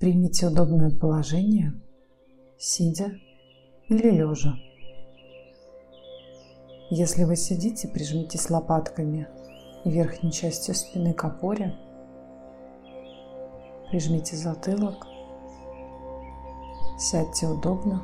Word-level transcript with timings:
Примите 0.00 0.46
удобное 0.46 0.90
положение, 0.90 1.74
сидя 2.56 3.12
или 3.86 4.08
лежа. 4.10 4.54
Если 6.88 7.24
вы 7.24 7.36
сидите, 7.36 7.86
прижмитесь 7.86 8.48
лопатками 8.48 9.28
верхней 9.84 10.32
частью 10.32 10.74
спины 10.74 11.12
к 11.12 11.22
опоре, 11.22 11.76
прижмите 13.90 14.36
затылок, 14.36 15.06
сядьте 16.98 17.46
удобно, 17.46 18.02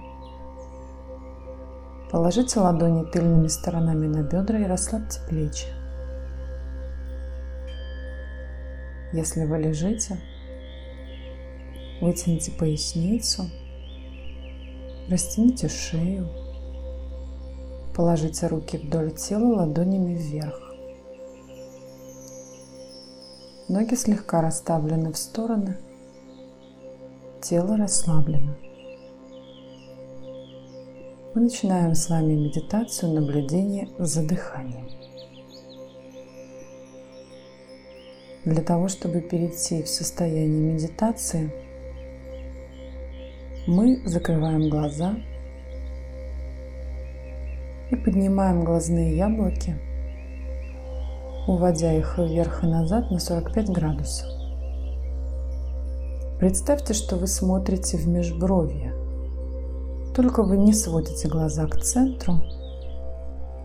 положите 2.13 2.61
ладони 2.61 3.11
тыльными 3.11 3.49
сторонами 3.49 4.07
на 4.07 4.23
бедра 4.23 4.59
и 4.59 4.65
расслабьте 4.65 5.21
плечи. 5.31 5.69
Если 9.15 9.47
вы 9.47 9.57
лежите, 9.57 10.19
вытяните 12.01 12.51
поясницу, 12.51 13.45
растяните 15.09 15.69
шею, 15.69 16.29
положите 17.95 18.47
руки 18.47 18.77
вдоль 18.77 19.13
тела 19.13 19.57
ладонями 19.57 20.15
вверх. 20.15 20.63
Ноги 23.69 23.95
слегка 23.95 24.43
расставлены 24.43 25.13
в 25.13 25.17
стороны, 25.17 25.77
тело 27.41 27.77
расслаблено. 27.77 28.55
Мы 31.35 31.43
начинаем 31.43 31.95
с 31.95 32.09
вами 32.09 32.35
медитацию 32.35 33.13
наблюдения 33.13 33.89
за 33.99 34.27
дыханием. 34.27 34.89
Для 38.45 38.63
того, 38.63 38.87
чтобы 38.89 39.21
перейти 39.21 39.83
в 39.83 39.89
состояние 39.89 40.75
медитации, 40.75 41.66
мы 43.67 44.03
закрываем 44.07 44.69
глаза 44.69 45.15
и 47.91 47.97
поднимаем 47.97 48.65
глазные 48.65 49.17
яблоки, 49.17 49.77
уводя 51.47 51.93
их 51.93 52.19
вверх 52.19 52.65
и 52.65 52.67
назад 52.67 53.11
на 53.11 53.19
45 53.19 53.71
градусов. 53.71 54.29
Представьте, 56.39 56.95
что 56.95 57.17
вы 57.17 57.27
смотрите 57.27 57.97
в 57.97 58.07
межбровье. 58.07 58.95
Только 60.15 60.43
вы 60.43 60.57
не 60.57 60.73
сводите 60.73 61.29
глаза 61.29 61.67
к 61.67 61.81
центру. 61.81 62.41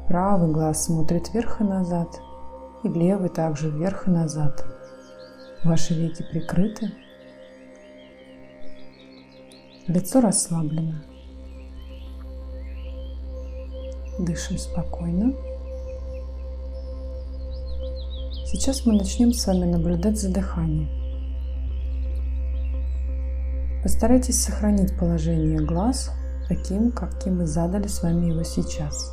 Правый 0.08 0.52
глаз 0.52 0.86
смотрит 0.86 1.34
вверх 1.34 1.62
и 1.62 1.64
назад– 1.64 2.20
и 2.84 2.88
левый 2.88 3.30
также 3.30 3.70
вверх 3.70 4.08
и 4.08 4.12
назад. 4.12 4.66
Ваши 5.64 5.94
веки 5.94 6.24
прикрыты. 6.32 6.92
Лицо 9.88 10.22
расслаблено. 10.22 10.94
Дышим 14.20 14.58
спокойно. 14.60 15.34
Сейчас 18.46 18.86
мы 18.86 18.94
начнем 18.94 19.34
с 19.34 19.48
вами 19.48 19.66
наблюдать 19.66 20.20
за 20.20 20.32
дыханием. 20.32 20.90
Постарайтесь 23.82 24.44
сохранить 24.44 24.96
положение 25.00 25.60
глаз 25.60 26.12
таким, 26.48 26.92
каким 26.92 27.40
мы 27.40 27.48
задали 27.48 27.88
с 27.88 28.04
вами 28.04 28.28
его 28.28 28.44
сейчас. 28.44 29.12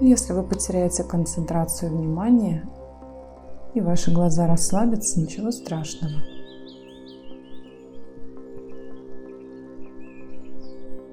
Если 0.00 0.32
вы 0.32 0.42
потеряете 0.42 1.04
концентрацию 1.04 1.90
внимания 1.90 2.66
и 3.74 3.82
ваши 3.82 4.10
глаза 4.10 4.46
расслабятся, 4.46 5.20
ничего 5.20 5.50
страшного. 5.50 6.37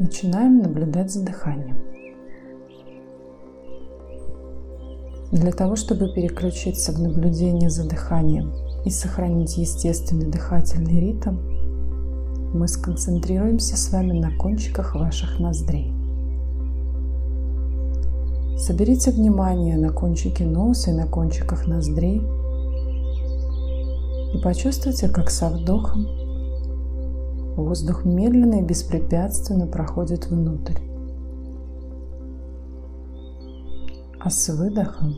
Начинаем 0.06 0.60
наблюдать 0.60 1.12
за 1.12 1.26
дыханием. 1.26 1.78
Для 5.32 5.52
того, 5.52 5.76
чтобы 5.76 6.14
переключиться 6.14 6.92
в 6.92 7.02
наблюдение 7.02 7.72
за 7.72 7.90
дыханием 7.90 8.54
и 8.86 8.92
сохранить 8.92 9.58
естественный 9.58 10.28
дыхательный 10.28 11.00
ритм, 11.00 11.38
мы 12.54 12.68
сконцентрируемся 12.68 13.78
с 13.78 13.92
вами 13.92 14.20
на 14.20 14.30
кончиках 14.38 14.94
ваших 14.94 15.40
ноздрей. 15.40 15.92
Соберите 18.60 19.10
внимание 19.10 19.76
на 19.76 19.90
кончике 19.90 20.46
носа 20.46 20.92
и 20.92 20.94
на 20.94 21.08
кончиках 21.08 21.66
ноздрей 21.66 22.22
и 24.36 24.38
почувствуйте, 24.44 25.10
как 25.10 25.32
со 25.32 25.50
вдохом 25.50 26.25
воздух 27.56 28.06
медленно 28.06 28.62
и 28.62 28.64
беспрепятственно 28.64 29.68
проходит 29.68 30.28
внутрь. 30.28 30.80
А 34.20 34.30
с 34.30 34.50
выдохом 34.50 35.16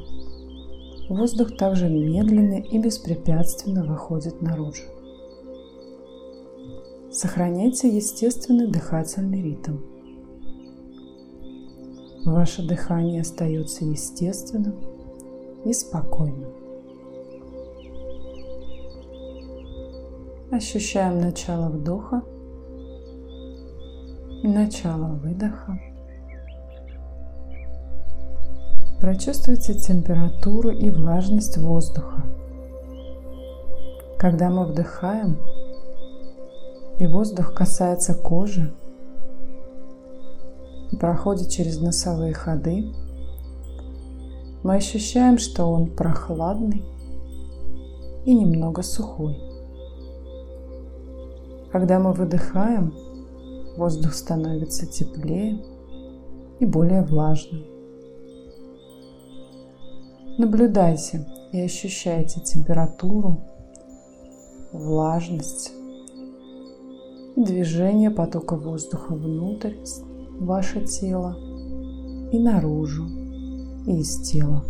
воздух 1.09 1.56
также 1.58 1.90
медленно 1.90 2.59
и 2.59 2.78
беспрепятственно 2.78 3.86
выходит 3.86 4.42
наружу. 4.42 4.84
Сохраняйте 7.12 7.88
естественный 7.88 8.68
дыхательный 8.68 9.42
ритм. 9.42 9.78
Ваше 12.25 12.68
дыхание 12.68 13.22
остается 13.22 13.86
естественным 13.86 14.75
и 15.64 15.72
спокойным. 15.72 16.66
Ощущаем 20.50 21.19
начало 21.19 21.68
вдоха 21.68 22.24
и 24.41 24.47
начало 24.47 25.08
выдоха. 25.16 25.78
Прочувствуйте 29.02 29.74
температуру 29.74 30.69
и 30.69 30.90
влажность 30.90 31.57
воздуха. 31.57 32.24
Когда 34.18 34.50
мы 34.50 34.66
вдыхаем, 34.66 35.38
и 36.97 37.06
воздух 37.07 37.53
касается 37.53 38.16
кожи, 38.16 38.74
проходит 40.97 41.50
через 41.50 41.81
носовые 41.81 42.34
ходы, 42.34 42.94
мы 44.63 44.75
ощущаем, 44.75 45.40
что 45.40 45.66
он 45.66 45.91
прохладный 45.91 46.86
и 48.24 48.34
немного 48.34 48.81
сухой. 48.81 49.56
Когда 51.77 51.99
мы 51.99 52.11
выдыхаем, 52.11 52.91
воздух 53.77 54.15
становится 54.15 54.88
теплее 54.88 55.63
и 56.59 56.65
более 56.65 57.03
влажным. 57.03 57.65
Наблюдайте 60.39 61.27
и 61.51 61.61
ощущайте 61.61 62.41
температуру, 62.41 63.41
влажность 64.71 65.71
и 67.35 67.43
движение 67.43 68.09
потока 68.09 68.55
воздуха 68.55 69.13
внутрь 69.13 69.75
ваше 70.39 70.83
тело 70.83 71.38
и 72.31 72.39
наружу, 72.39 73.05
и 73.85 73.99
из 73.99 74.19
тела. 74.27 74.65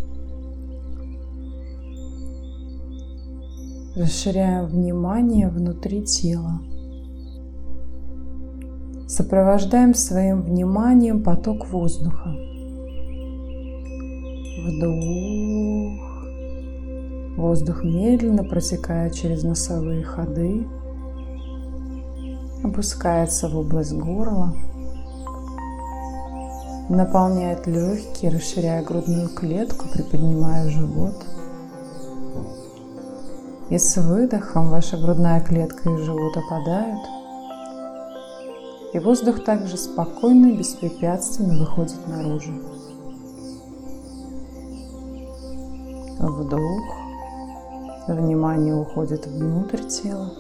Расширяем 3.95 4.65
внимание 4.65 5.47
внутри 5.47 6.03
тела. 6.03 6.59
Сопровождаем 9.17 9.95
своим 9.95 10.43
вниманием 10.43 11.23
поток 11.23 11.65
воздуха. 11.69 12.35
Вдох. 14.63 15.97
Воздух 17.35 17.83
медленно 17.83 18.43
протекает 18.43 19.15
через 19.15 19.41
носовые 19.41 20.03
ходы, 20.03 20.67
опускается 22.63 23.49
в 23.49 23.57
область 23.57 23.93
горла 23.93 24.53
наполняет 26.87 27.65
легкие, 27.65 28.29
расширяя 28.29 28.83
грудную 28.83 29.29
клетку, 29.29 29.87
приподнимая 29.91 30.69
живот. 30.69 31.25
И 33.71 33.79
с 33.79 33.97
выдохом 33.97 34.69
ваша 34.69 34.95
грудная 34.95 35.41
клетка 35.41 35.89
и 35.89 35.97
живот 36.03 36.37
опадают. 36.37 37.16
И 38.93 38.99
воздух 38.99 39.43
также 39.43 39.77
спокойно 39.77 40.47
и 40.47 40.57
беспрепятственно 40.57 41.59
выходит 41.59 42.07
наружу. 42.07 42.53
Вдох. 46.19 46.97
Внимание 48.07 48.73
уходит 48.73 49.27
внутрь 49.27 49.83
тела. 49.83 50.31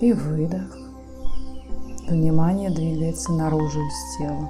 И 0.00 0.12
выдох. 0.12 0.76
Внимание 2.08 2.70
двигается 2.70 3.32
наружу 3.32 3.80
из 3.80 4.18
тела. 4.18 4.48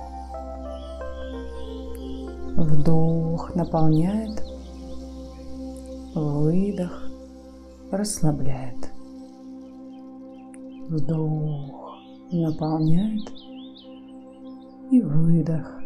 Вдох 2.56 3.54
наполняет, 3.54 4.42
выдох 6.14 7.10
расслабляет. 7.90 8.95
Вдох 10.88 11.98
наполняет 12.30 13.28
и 14.92 15.00
выдох 15.00 15.82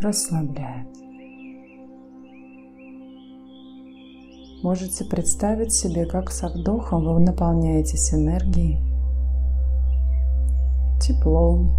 расслабляет. 0.00 0.86
Можете 4.62 5.06
представить 5.06 5.72
себе, 5.72 6.04
как 6.04 6.30
со 6.30 6.48
вдохом 6.48 7.04
вы 7.04 7.20
наполняетесь 7.20 8.12
энергией, 8.12 8.78
теплом, 11.00 11.70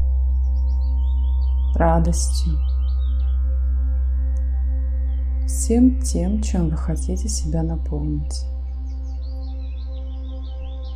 радостью, 1.75 2.53
всем 5.45 6.01
тем, 6.01 6.41
чем 6.41 6.69
вы 6.69 6.77
хотите 6.77 7.29
себя 7.29 7.61
наполнить. 7.61 8.43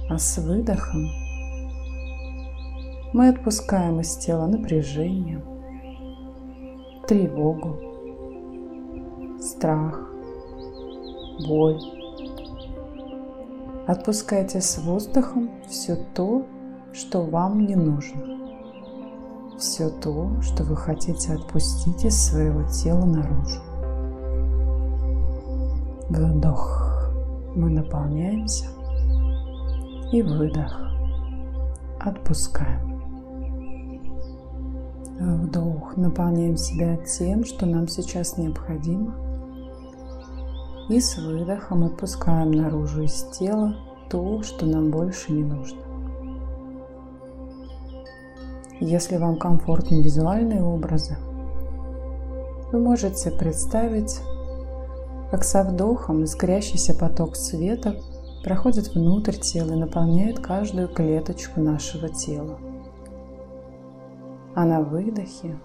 А 0.09 0.17
с 0.17 0.39
выдохом 0.39 1.22
мы 3.13 3.29
отпускаем 3.29 3.99
из 3.99 4.17
тела 4.17 4.47
напряжение, 4.47 5.43
тревогу, 7.07 7.77
страх, 9.39 10.09
боль. 11.47 11.79
Отпускайте 13.85 14.61
с 14.61 14.79
воздухом 14.79 15.51
все 15.67 15.95
то, 16.15 16.45
что 16.91 17.21
вам 17.21 17.65
не 17.65 17.75
нужно. 17.75 18.33
Все 19.59 19.89
то, 19.89 20.41
что 20.41 20.63
вы 20.63 20.75
хотите 20.75 21.33
отпустить 21.33 22.03
из 22.05 22.17
своего 22.17 22.63
тела 22.63 23.05
наружу. 23.05 23.61
Вдох. 26.09 27.11
Мы 27.55 27.69
наполняемся. 27.69 28.65
И 30.11 30.21
выдох. 30.21 30.79
Отпускаем. 31.99 32.92
Вдох. 35.23 35.95
Наполняем 35.95 36.57
себя 36.57 36.97
тем, 36.97 37.45
что 37.45 37.65
нам 37.65 37.87
сейчас 37.87 38.37
необходимо. 38.37 39.15
И 40.89 40.99
с 40.99 41.17
выдохом 41.17 41.85
отпускаем 41.85 42.51
наружу 42.51 43.03
из 43.03 43.23
тела 43.31 43.75
то, 44.09 44.43
что 44.43 44.65
нам 44.65 44.91
больше 44.91 45.31
не 45.31 45.43
нужно. 45.43 45.79
Если 48.79 49.15
вам 49.17 49.37
комфортны 49.37 50.01
визуальные 50.01 50.61
образы, 50.61 51.15
вы 52.71 52.79
можете 52.79 53.31
представить, 53.31 54.19
как 55.31 55.43
со 55.43 55.63
вдохом 55.63 56.25
искрящийся 56.25 56.93
поток 56.93 57.35
света 57.37 57.95
проходит 58.43 58.93
внутрь 58.93 59.35
тела 59.35 59.71
и 59.71 59.77
наполняет 59.77 60.39
каждую 60.39 60.89
клеточку 60.89 61.61
нашего 61.61 62.09
тела. 62.09 62.59
А 64.55 64.65
на 64.65 64.81
выдохе 64.81 65.57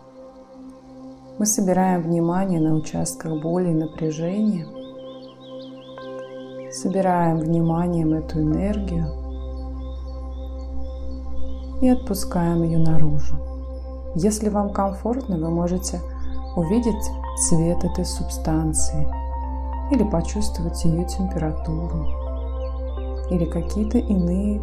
мы 1.38 1.46
собираем 1.46 2.02
внимание 2.02 2.60
на 2.60 2.74
участках 2.74 3.40
боли 3.40 3.70
и 3.70 3.74
напряжения– 3.74 4.66
Собираем 6.70 7.38
вниманием 7.38 8.12
эту 8.12 8.40
энергию 8.40 9.06
и 11.80 11.88
отпускаем 11.88 12.62
ее 12.62 12.78
наружу. 12.78 13.36
Если 14.14 14.48
вам 14.48 14.72
комфортно, 14.72 15.38
вы 15.38 15.50
можете 15.50 16.00
увидеть 16.56 16.94
цвет 17.48 17.82
этой 17.82 18.04
субстанции 18.04 19.08
или 19.90 20.04
почувствовать 20.04 20.84
ее 20.84 21.04
температуру 21.04 22.06
или 23.30 23.46
какие-то 23.46 23.98
иные 23.98 24.60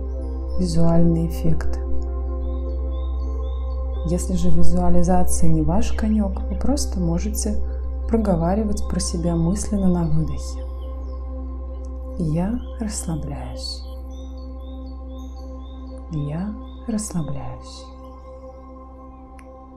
визуальные 0.59 1.27
эффекты. 1.27 1.79
Если 4.05 4.35
же 4.35 4.51
визуализация 4.51 5.49
не 5.49 5.63
ваш 5.63 5.91
конек, 5.93 6.39
вы 6.41 6.55
просто 6.57 6.99
можете 6.99 7.59
проговаривать 8.07 8.87
про 8.87 8.99
себя 8.99 9.35
мысленно 9.35 9.87
на 9.87 10.03
выдохе. 10.05 10.63
Я 12.19 12.59
расслабляюсь. 12.79 13.81
Я 16.11 16.53
расслабляюсь. 16.87 17.83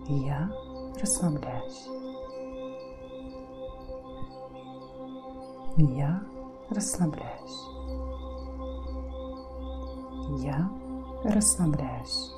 Я 0.09 0.51
расслабляюсь. 1.01 1.89
Я 5.77 6.23
расслабляюсь. 6.69 7.65
Я 10.45 10.71
расслабляюсь. 11.25 12.38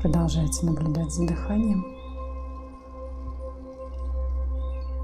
Продолжайте 0.00 0.64
наблюдать 0.64 1.12
за 1.12 1.26
дыханием. 1.26 1.84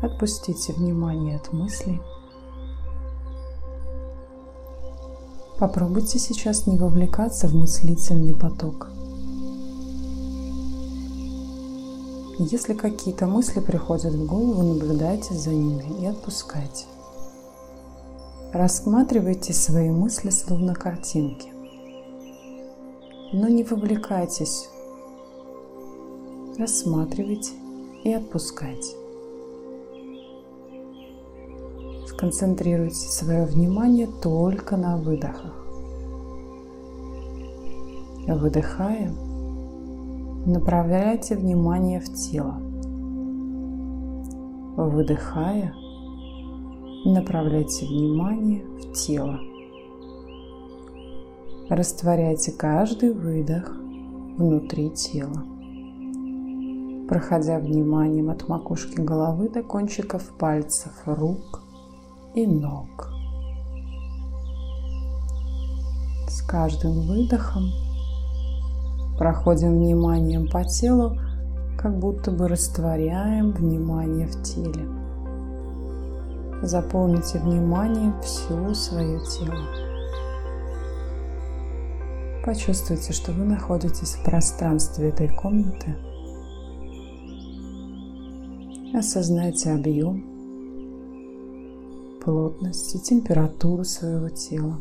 Отпустите 0.00 0.72
внимание 0.72 1.36
от 1.36 1.52
мыслей. 1.52 2.00
Попробуйте 5.58 6.18
сейчас 6.18 6.66
не 6.66 6.78
вовлекаться 6.78 7.46
в 7.46 7.54
мыслительный 7.54 8.34
поток. 8.34 8.88
Если 12.38 12.72
какие-то 12.72 13.26
мысли 13.26 13.60
приходят 13.60 14.14
в 14.14 14.26
голову, 14.26 14.62
наблюдайте 14.62 15.34
за 15.34 15.50
ними 15.50 16.02
и 16.02 16.06
отпускайте. 16.06 16.86
Рассматривайте 18.52 19.52
свои 19.52 19.90
мысли 19.90 20.30
словно 20.30 20.74
картинки. 20.74 21.50
Но 23.34 23.48
не 23.48 23.62
вовлекайтесь. 23.62 24.70
Рассматривайте 26.58 27.52
и 28.02 28.12
отпускайте. 28.14 28.96
Сконцентрируйте 32.06 32.94
свое 32.94 33.44
внимание 33.44 34.08
только 34.22 34.78
на 34.78 34.96
выдохах. 34.96 35.52
Выдыхая, 38.26 39.12
направляйте 40.46 41.36
внимание 41.36 42.00
в 42.00 42.06
тело. 42.14 42.58
Выдыхая, 44.78 45.74
направляйте 47.04 47.84
внимание 47.84 48.64
в 48.64 48.94
тело. 48.94 49.38
Растворяйте 51.68 52.52
каждый 52.52 53.12
выдох 53.12 53.76
внутри 54.38 54.88
тела. 54.88 55.44
Проходя 57.08 57.58
вниманием 57.58 58.30
от 58.30 58.48
макушки 58.48 59.00
головы 59.00 59.48
до 59.48 59.62
кончиков 59.62 60.24
пальцев 60.38 60.92
рук, 61.06 61.62
и 62.34 62.46
ног. 62.46 63.10
С 66.28 66.42
каждым 66.42 67.06
выдохом 67.06 67.70
проходим 69.18 69.78
вниманием 69.78 70.48
по 70.50 70.64
телу, 70.64 71.16
как 71.78 71.98
будто 71.98 72.30
бы 72.30 72.48
растворяем 72.48 73.52
внимание 73.52 74.26
в 74.26 74.42
теле. 74.42 74.86
Заполните 76.62 77.38
вниманием 77.38 78.20
всю 78.20 78.74
свое 78.74 79.20
тело. 79.20 79.56
Почувствуйте, 82.44 83.12
что 83.12 83.32
вы 83.32 83.44
находитесь 83.44 84.14
в 84.14 84.24
пространстве 84.24 85.08
этой 85.08 85.28
комнаты. 85.28 85.96
Осознайте 88.96 89.72
объем 89.72 90.24
плотность 92.24 92.94
и 92.94 92.98
температуру 92.98 93.84
своего 93.84 94.30
тела. 94.30 94.78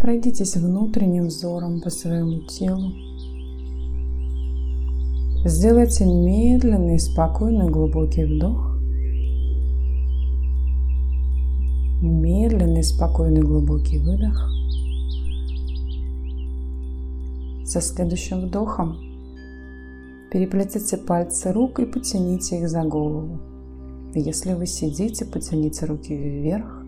Пройдитесь 0.00 0.56
внутренним 0.56 1.26
взором 1.26 1.82
по 1.82 1.90
своему 1.90 2.40
телу. 2.46 2.90
Сделайте 5.44 6.06
медленный, 6.06 6.98
спокойный, 6.98 7.68
глубокий 7.68 8.24
вдох. 8.24 8.78
Медленный, 12.00 12.82
спокойный, 12.82 13.42
глубокий 13.42 13.98
выдох. 13.98 14.56
Со 17.66 17.80
следующим 17.80 18.40
вдохом 18.40 18.96
Переплетите 20.30 20.96
пальцы 20.98 21.52
рук 21.52 21.80
и 21.80 21.86
потяните 21.86 22.60
их 22.60 22.68
за 22.68 22.82
голову. 22.82 23.40
Если 24.14 24.54
вы 24.54 24.66
сидите, 24.66 25.24
потяните 25.24 25.86
руки 25.86 26.14
вверх. 26.14 26.84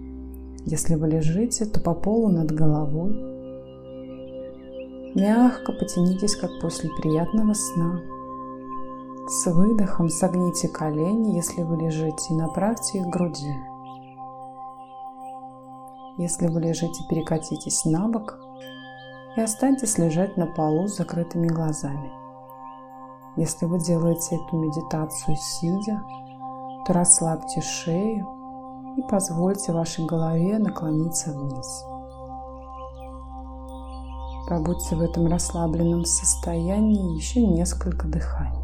Если 0.66 0.97
вы 0.97 1.08
лежите, 1.08 1.64
то 1.64 1.80
по 1.80 1.94
полу 1.94 2.28
над 2.28 2.50
головой. 2.50 3.11
Мягко 5.14 5.73
потянитесь, 5.73 6.37
как 6.37 6.50
после 6.61 6.90
приятного 7.00 7.54
сна. 7.54 8.00
С 9.28 9.50
выдохом 9.50 10.08
согните 10.08 10.68
колени, 10.68 11.37
если 11.37 11.62
вы 11.62 11.76
лежите, 11.76 12.25
и 12.30 12.35
направьте 12.35 12.99
их 12.99 13.06
к 13.06 13.11
груди. 13.11 13.54
Если 16.18 16.49
вы 16.49 16.61
лежите, 16.61 17.02
перекатитесь 17.08 17.85
на 17.85 18.08
бок 18.08 18.38
и 19.38 19.40
останьтесь 19.40 19.99
лежать 19.99 20.37
на 20.37 20.47
полу 20.47 20.88
с 20.88 20.97
закрытыми 20.97 21.47
глазами. 21.47 22.11
Если 23.37 23.66
вы 23.66 23.78
делаете 23.78 24.35
эту 24.35 24.57
медитацию 24.57 25.37
сидя, 25.37 26.02
то 26.85 26.92
расслабьте 26.92 27.61
шею 27.61 28.26
и 28.97 29.02
позвольте 29.09 29.73
вашей 29.73 30.04
голове 30.07 30.59
наклониться 30.59 31.33
вниз. 31.33 31.85
Побудьте 34.49 34.97
в 34.97 35.02
этом 35.02 35.26
расслабленном 35.28 36.04
состоянии 36.04 37.16
еще 37.16 37.47
несколько 37.47 38.09
дыханий. 38.09 38.59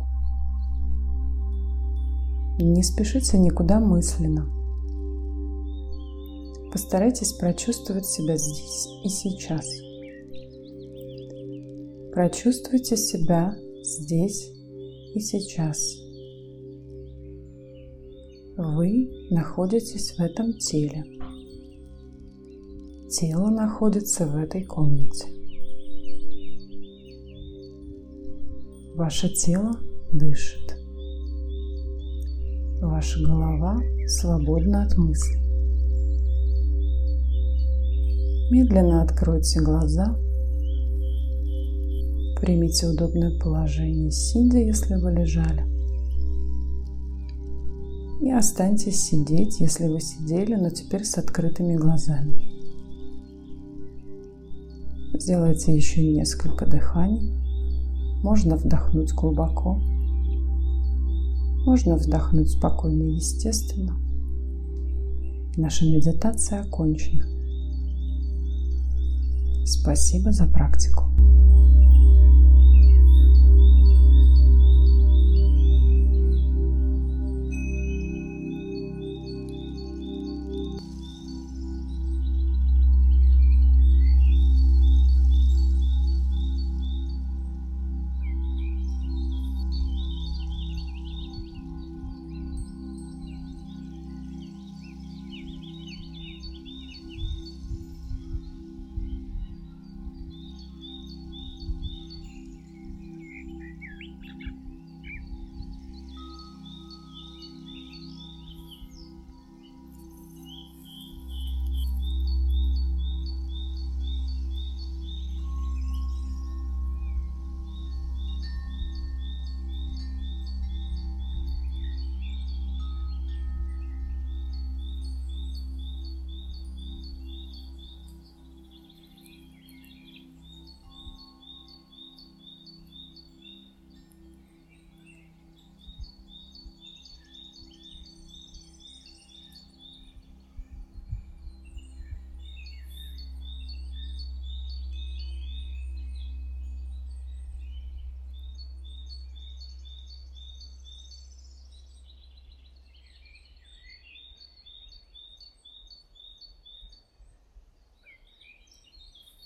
Не 2.58 2.82
спешите 2.82 3.38
никуда 3.38 3.78
мысленно. 3.78 4.48
Постарайтесь 6.72 7.32
прочувствовать 7.34 8.06
себя 8.06 8.36
здесь 8.36 8.88
и 9.04 9.08
сейчас. 9.08 9.83
Прочувствуйте 12.14 12.96
себя 12.96 13.56
здесь 13.82 14.52
и 15.14 15.18
сейчас. 15.18 15.96
Вы 18.56 19.10
находитесь 19.30 20.12
в 20.12 20.20
этом 20.20 20.52
теле. 20.52 21.02
Тело 23.10 23.50
находится 23.50 24.28
в 24.28 24.36
этой 24.36 24.62
комнате. 24.62 25.26
Ваше 28.94 29.28
тело 29.30 29.72
дышит. 30.12 30.76
Ваша 32.80 33.24
голова 33.24 33.80
свободна 34.06 34.84
от 34.84 34.96
мыслей. 34.96 35.40
Медленно 38.52 39.02
откройте 39.02 39.60
глаза. 39.60 40.16
Примите 42.44 42.86
удобное 42.86 43.38
положение, 43.38 44.10
сидя, 44.10 44.58
если 44.58 44.96
вы 44.96 45.12
лежали. 45.12 45.64
И 48.20 48.30
останьтесь 48.30 49.00
сидеть, 49.00 49.60
если 49.60 49.88
вы 49.88 49.98
сидели, 50.00 50.54
но 50.54 50.68
теперь 50.68 51.04
с 51.04 51.16
открытыми 51.16 51.76
глазами. 51.76 52.34
Сделайте 55.18 55.74
еще 55.74 56.06
несколько 56.06 56.66
дыханий. 56.66 57.32
Можно 58.22 58.56
вдохнуть 58.56 59.14
глубоко 59.14 59.80
можно 61.64 61.96
вздохнуть 61.96 62.50
спокойно 62.50 63.04
и 63.04 63.14
естественно. 63.14 63.96
Наша 65.56 65.86
медитация 65.86 66.60
окончена. 66.60 67.24
Спасибо 69.64 70.30
за 70.30 70.46
практику. 70.46 71.13